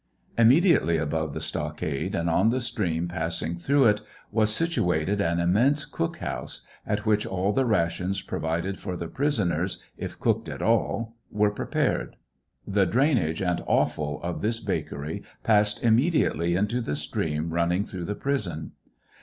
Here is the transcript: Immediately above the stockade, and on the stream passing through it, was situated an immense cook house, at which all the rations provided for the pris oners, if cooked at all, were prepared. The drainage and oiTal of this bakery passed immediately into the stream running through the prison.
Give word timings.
Immediately 0.35 0.97
above 0.97 1.35
the 1.35 1.39
stockade, 1.41 2.15
and 2.15 2.27
on 2.27 2.49
the 2.49 2.59
stream 2.59 3.07
passing 3.07 3.53
through 3.55 3.85
it, 3.85 4.01
was 4.31 4.51
situated 4.51 5.21
an 5.21 5.39
immense 5.39 5.85
cook 5.85 6.17
house, 6.17 6.65
at 6.87 7.05
which 7.05 7.23
all 7.27 7.53
the 7.53 7.67
rations 7.67 8.19
provided 8.19 8.79
for 8.79 8.97
the 8.97 9.07
pris 9.07 9.37
oners, 9.37 9.77
if 9.99 10.19
cooked 10.19 10.49
at 10.49 10.59
all, 10.63 11.15
were 11.29 11.51
prepared. 11.51 12.15
The 12.65 12.87
drainage 12.87 13.43
and 13.43 13.59
oiTal 13.69 14.19
of 14.23 14.41
this 14.41 14.59
bakery 14.59 15.21
passed 15.43 15.83
immediately 15.83 16.55
into 16.55 16.81
the 16.81 16.95
stream 16.95 17.53
running 17.53 17.83
through 17.83 18.05
the 18.05 18.15
prison. 18.15 18.71